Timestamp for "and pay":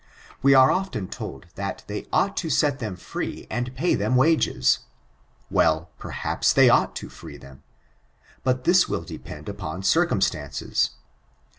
3.51-3.93